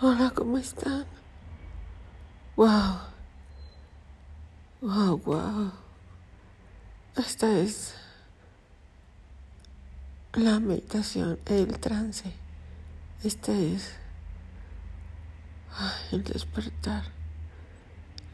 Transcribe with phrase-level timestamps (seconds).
[0.00, 1.06] Hola, ¿cómo están?
[2.54, 2.98] Wow.
[4.80, 5.72] Wow, wow.
[7.16, 7.96] Esta es
[10.34, 12.32] la meditación, el trance.
[13.24, 13.96] Este es
[15.76, 17.02] ay, el despertar.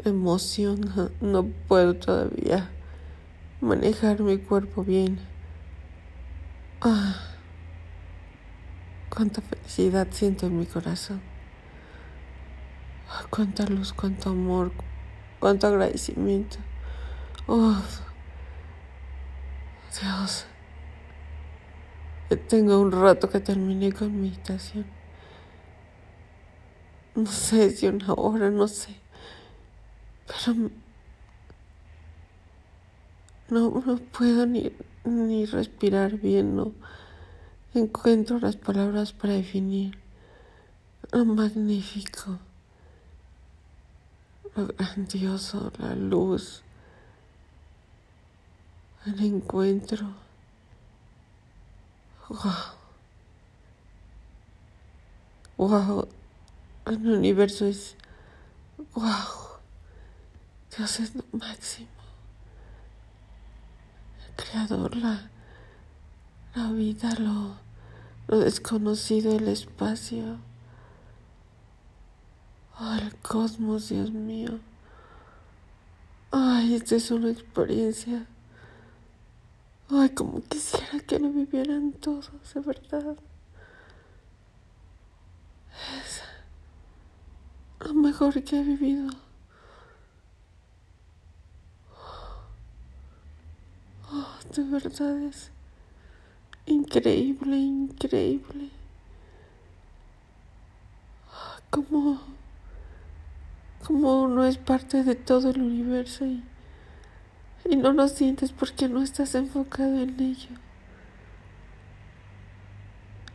[0.04, 1.12] La emoción.
[1.22, 2.70] No puedo todavía
[3.62, 5.18] manejar mi cuerpo bien.
[6.82, 7.16] Ah,
[9.08, 11.33] cuánta felicidad siento en mi corazón.
[13.30, 14.72] Cuánta luz, cuánto amor,
[15.40, 16.56] cuánto agradecimiento.
[17.46, 17.76] Oh,
[20.00, 20.46] Dios.
[22.48, 24.86] Tengo un rato que terminé con meditación.
[27.14, 28.96] No sé si una hora, no sé.
[30.26, 30.70] Pero
[33.50, 34.72] no, no puedo ni,
[35.04, 36.72] ni respirar bien, no
[37.74, 39.98] encuentro las palabras para definir
[41.12, 42.38] lo magnífico
[44.56, 46.62] lo grandioso, la luz,
[49.06, 50.06] el encuentro.
[52.28, 52.50] Wow.
[55.56, 56.08] Wow.
[56.86, 57.96] El universo es.
[58.94, 59.04] Wow.
[60.76, 61.88] Dios es lo máximo.
[64.26, 65.30] El creador, la,
[66.54, 67.56] la vida, lo,
[68.26, 70.38] lo desconocido, el espacio.
[72.76, 74.58] Ay, el cosmos, Dios mío.
[76.32, 78.26] Ay, esta es una experiencia.
[79.88, 83.16] Ay, como quisiera que lo vivieran todos, de verdad.
[86.00, 86.22] Es
[87.86, 89.10] lo mejor que he vivido.
[94.10, 95.50] Oh, de verdad es
[96.66, 98.70] increíble, increíble.
[101.70, 102.33] Como
[103.86, 106.42] como uno es parte de todo el universo y,
[107.68, 110.50] y no lo sientes porque no estás enfocado en ello.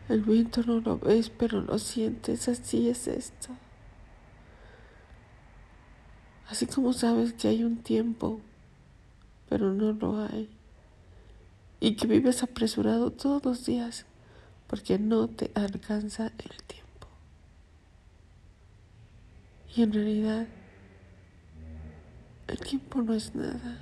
[0.09, 3.49] El viento no lo ves, pero lo sientes, así es esto.
[6.49, 8.41] Así como sabes que hay un tiempo,
[9.49, 10.49] pero no lo hay.
[11.79, 14.07] Y que vives apresurado todos los días
[14.67, 16.88] porque no te alcanza el tiempo.
[19.75, 20.47] Y en realidad,
[22.47, 23.79] el tiempo no es nada.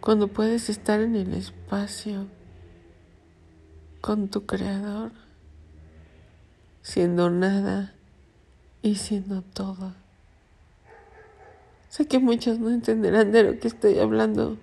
[0.00, 2.28] Cuando puedes estar en el espacio
[4.00, 5.10] con tu creador,
[6.80, 7.92] siendo nada
[8.82, 9.94] y siendo todo.
[11.88, 14.58] Sé que muchos no entenderán de lo que estoy hablando,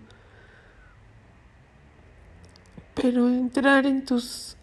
[2.93, 4.55] pero entrar en tus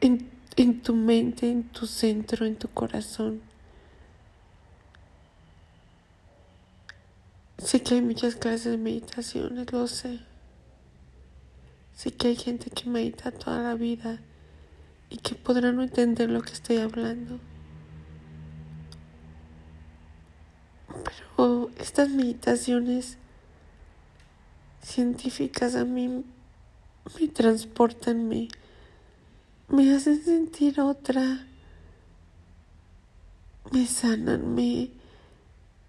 [0.00, 0.30] en
[0.62, 3.40] en tu mente, en tu centro, en tu corazón.
[7.56, 10.20] Sé que hay muchas clases de meditaciones, lo sé.
[11.94, 14.20] Sé que hay gente que medita toda la vida
[15.08, 17.38] y que podrá no entender lo que estoy hablando.
[21.36, 23.16] Pero estas meditaciones
[24.82, 26.24] científicas a mí
[27.18, 28.48] me transportan, me,
[29.70, 31.46] me hacen sentir otra,
[33.70, 34.90] me sanan, me,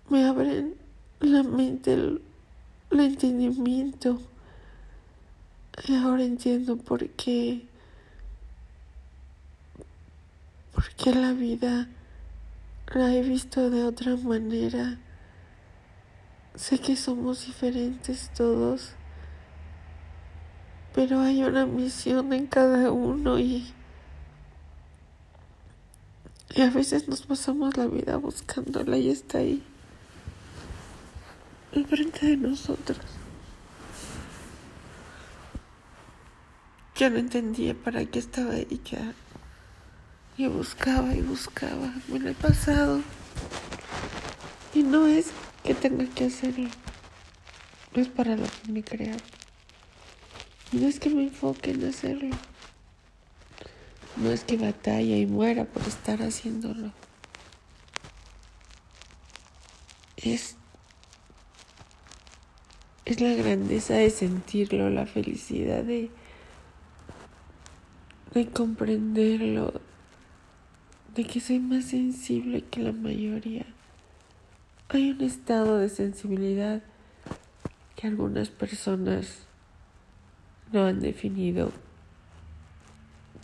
[0.09, 0.75] me abren
[1.19, 2.21] la mente, el,
[2.91, 4.21] el entendimiento.
[5.87, 7.65] Y ahora entiendo por qué,
[10.73, 11.87] por qué la vida
[12.93, 14.99] la he visto de otra manera.
[16.53, 18.93] Sé que somos diferentes todos
[20.93, 23.73] pero hay una misión en cada uno y,
[26.53, 29.63] y a veces nos pasamos la vida buscándola y está ahí,
[31.71, 32.99] enfrente de nosotros.
[36.95, 39.13] Yo no entendía para qué estaba ya.
[40.37, 43.01] Yo buscaba y buscaba, me lo he pasado.
[44.73, 45.31] Y no es
[45.63, 46.69] que tenga que hacerlo,
[47.95, 49.40] no es para lo que me crearon.
[50.71, 52.29] No es que me enfoque en hacerlo.
[54.15, 56.93] No es que batalla y muera por estar haciéndolo.
[60.15, 60.55] Es,
[63.03, 66.09] es la grandeza de sentirlo, la felicidad de,
[68.33, 69.81] de comprenderlo,
[71.15, 73.65] de que soy más sensible que la mayoría.
[74.87, 76.81] Hay un estado de sensibilidad
[77.97, 79.47] que algunas personas
[80.71, 81.71] no han definido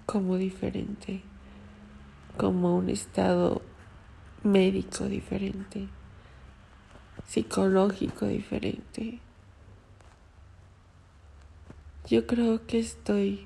[0.06, 1.22] como diferente,
[2.38, 3.62] como un estado
[4.44, 5.88] médico diferente,
[7.26, 9.20] psicológico diferente.
[12.08, 13.46] Yo creo que estoy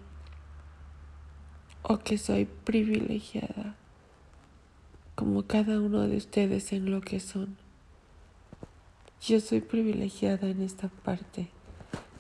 [1.82, 3.76] o que soy privilegiada
[5.16, 7.58] como cada uno de ustedes en lo que son.
[9.22, 11.50] Yo soy privilegiada en esta parte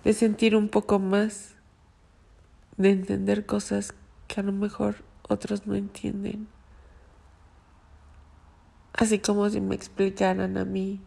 [0.04, 1.56] de sentir un poco más,
[2.78, 3.94] de entender cosas
[4.28, 6.48] que a lo mejor otros no entienden.
[8.94, 11.02] Así como si me explicaran a mí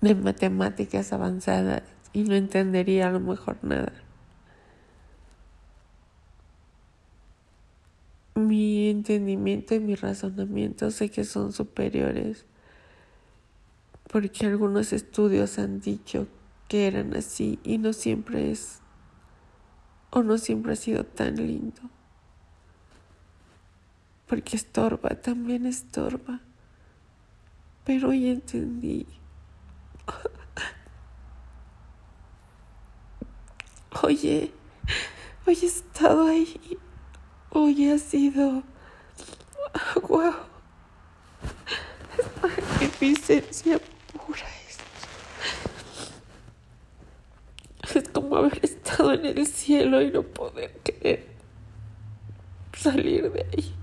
[0.00, 1.82] de matemáticas avanzadas
[2.12, 3.92] y no entendería a lo mejor nada.
[8.34, 12.46] Mi entendimiento y mi razonamiento sé que son superiores
[14.08, 16.28] porque algunos estudios han dicho
[16.68, 18.80] que eran así y no siempre es
[20.10, 21.82] o no siempre ha sido tan lindo.
[24.26, 26.40] Porque estorba, también estorba.
[27.84, 29.06] Pero hoy entendí.
[34.02, 34.52] Oye,
[35.46, 36.78] hoy he estado ahí.
[37.50, 38.62] Hoy ha sido.
[40.08, 40.34] ¡Wow!
[43.00, 43.62] Es
[44.12, 44.84] pura esto.
[47.98, 51.26] Es como haber estado en el cielo y no poder querer
[52.72, 53.74] salir de ahí.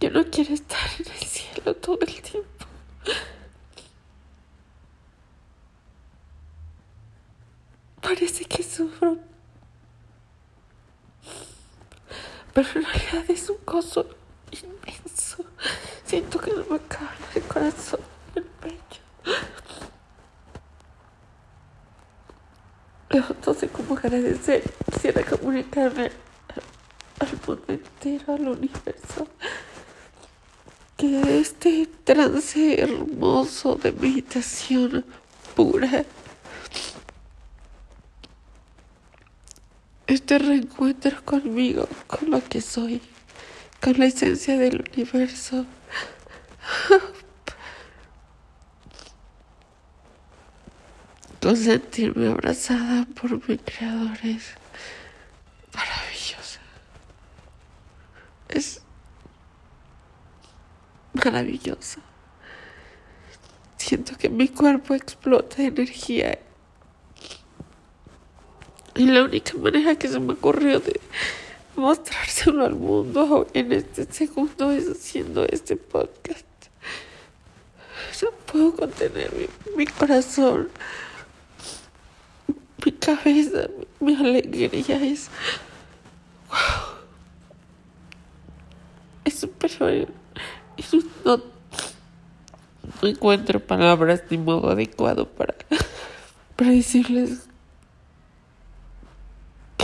[0.00, 2.66] Yo no quiero estar en el cielo todo el tiempo.
[8.02, 9.16] Parece que sufro.
[12.52, 14.06] Pero en realidad es un gozo
[14.50, 15.44] inmenso.
[16.04, 18.00] Siento que no me acaba el corazón,
[18.34, 19.00] el pecho.
[23.14, 24.62] No sé cómo agradecer.
[24.92, 26.10] Quisiera comunicarme
[27.20, 29.28] al mundo entero, al universo.
[30.96, 35.04] Que este trance hermoso de meditación
[35.54, 36.04] pura
[40.08, 43.00] este reencuentro conmigo, con lo que soy,
[43.80, 45.66] con la esencia del universo.
[51.44, 54.54] Con sentirme abrazada por mi creador es
[55.74, 56.58] maravilloso.
[58.48, 58.80] Es
[61.12, 62.00] maravilloso.
[63.76, 66.38] Siento que mi cuerpo explota de energía
[68.94, 70.98] y la única manera que se me ocurrió de
[71.76, 76.46] mostrárselo al mundo en este segundo es haciendo este podcast.
[78.22, 79.30] No puedo contener
[79.76, 80.70] mi, corazón,
[83.04, 83.68] cabeza,
[84.00, 85.28] mi, alegría es.
[86.48, 86.58] ¡Wow!
[89.24, 90.08] Es superior.
[91.24, 91.36] no,
[93.02, 95.54] no encuentro palabras ni modo adecuado para,
[96.56, 97.48] para decirles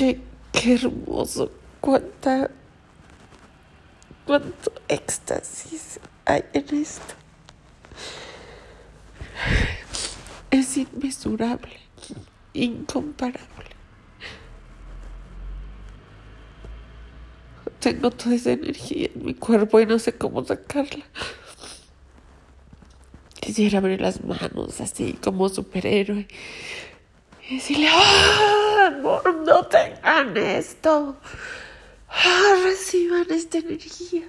[0.01, 0.19] Qué,
[0.55, 2.51] hermoso, cuánta,
[4.25, 7.15] cuánto éxtasis hay en esto.
[10.51, 11.81] Es inmesurable,
[12.55, 13.71] incomparable.
[17.79, 21.05] Tengo toda esa energía en mi cuerpo y no sé cómo sacarla.
[23.41, 26.29] Quisiera abrir las manos así como superhéroe
[27.49, 31.17] y decirle, ¡Ah, no tengan esto!
[32.09, 34.27] ¡Ah, reciban esta energía!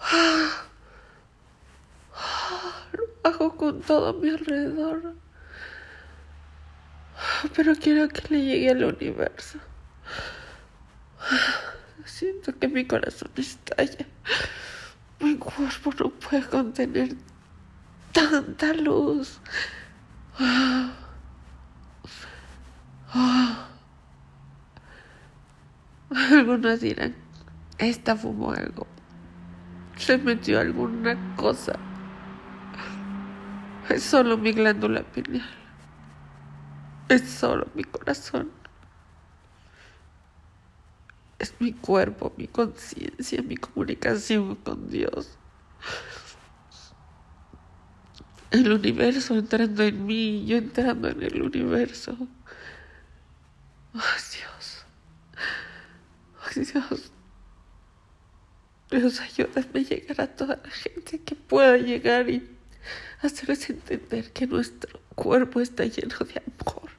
[0.00, 0.64] ¡Ah!
[2.92, 5.14] Lo hago con todo mi alrededor.
[7.54, 9.58] Pero quiero que le llegue al universo.
[12.04, 14.06] Siento que mi corazón estalla.
[15.20, 17.14] Mi cuerpo no puede contener
[18.12, 19.40] tanta luz.
[26.10, 27.14] Algunos dirán,
[27.78, 28.86] esta fumó algo.
[29.96, 31.72] Se metió alguna cosa.
[33.88, 35.61] Es solo mi glándula pineal.
[37.08, 38.50] Es solo mi corazón.
[41.38, 45.38] Es mi cuerpo, mi conciencia, mi comunicación con Dios.
[48.50, 52.16] El universo entrando en mí, yo entrando en el universo.
[53.94, 54.84] Oh, Dios.
[56.36, 57.12] Oh, Dios.
[58.90, 62.58] Dios, ayúdame a llegar a toda la gente que pueda llegar y
[63.22, 66.90] hacerles entender que nuestro cuerpo está lleno de amor,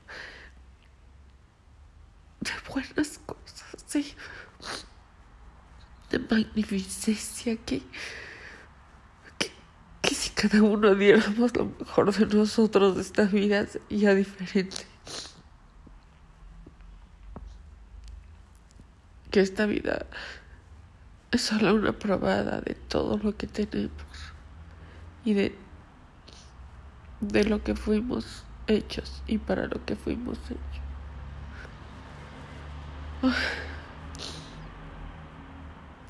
[2.43, 4.05] de buenas cosas, de,
[6.11, 7.81] de magnificencia que,
[10.01, 14.85] que, si cada uno diéramos lo mejor de nosotros de esta vida sería diferente.
[19.31, 20.05] Que esta vida
[21.31, 23.91] es solo una probada de todo lo que tenemos
[25.25, 25.55] y de,
[27.21, 30.82] de lo que fuimos hechos y para lo que fuimos hechos.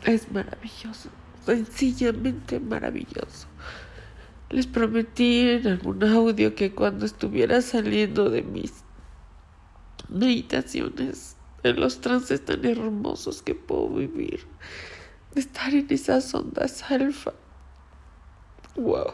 [0.05, 1.09] Es maravilloso,
[1.45, 3.47] sencillamente maravilloso.
[4.49, 8.83] Les prometí en algún audio que cuando estuviera saliendo de mis
[10.09, 14.45] meditaciones, en los trances tan hermosos que puedo vivir,
[15.33, 17.33] de estar en esas ondas alfa.
[18.75, 19.13] Wow.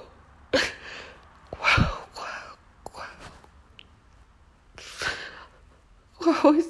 [1.52, 2.48] Wow, wow,
[2.94, 3.04] wow.
[6.44, 6.64] Wow,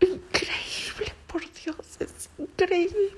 [0.00, 3.12] increíble, por Dios, es increíble.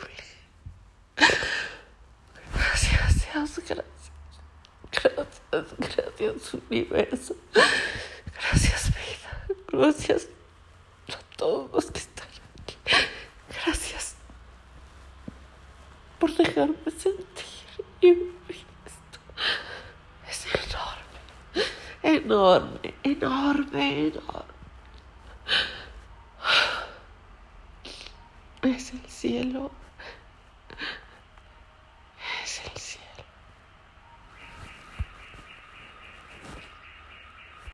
[2.55, 3.85] Gracias, Dios, gracias.
[4.93, 7.37] Gracias, gracias, universo.
[8.35, 9.47] Gracias, vida.
[9.69, 10.29] Gracias
[11.09, 12.29] a todos los que están
[12.63, 12.77] aquí.
[13.65, 14.15] Gracias
[16.19, 19.19] por dejarme sentir y vivir esto.
[20.29, 21.65] Es enorme,
[22.03, 24.51] enorme, enorme, enorme.
[28.63, 29.71] Es el cielo